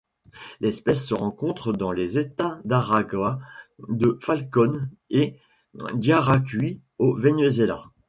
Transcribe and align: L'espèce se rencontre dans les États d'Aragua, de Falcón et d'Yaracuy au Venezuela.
L'espèce 0.61 1.05
se 1.05 1.13
rencontre 1.13 1.73
dans 1.73 1.91
les 1.91 2.17
États 2.17 2.59
d'Aragua, 2.65 3.37
de 3.87 4.17
Falcón 4.23 4.89
et 5.11 5.35
d'Yaracuy 5.93 6.81
au 6.97 7.15
Venezuela. 7.15 7.83